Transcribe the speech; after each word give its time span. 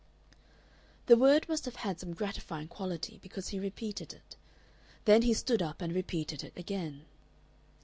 The 1.05 1.15
word 1.15 1.47
must 1.47 1.65
have 1.65 1.75
had 1.75 1.99
some 1.99 2.15
gratifying 2.15 2.69
quality, 2.69 3.19
because 3.21 3.49
he 3.49 3.59
repeated 3.59 4.13
it. 4.13 4.35
Then 5.05 5.21
he 5.21 5.33
stood 5.35 5.61
up 5.61 5.79
and 5.79 5.93
repeated 5.93 6.43
it 6.43 6.57
again. 6.57 7.05